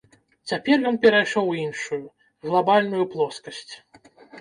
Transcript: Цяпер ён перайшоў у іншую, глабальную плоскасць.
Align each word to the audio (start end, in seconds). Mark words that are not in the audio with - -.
Цяпер 0.51 0.77
ён 0.91 0.97
перайшоў 1.03 1.45
у 1.53 1.55
іншую, 1.67 2.01
глабальную 2.49 3.05
плоскасць. 3.15 3.73